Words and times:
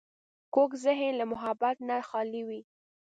کوږ 0.53 0.71
ذهن 0.83 1.11
له 1.19 1.25
محبت 1.31 1.77
نه 1.87 1.95
خالي 2.09 2.41
وي 2.47 2.61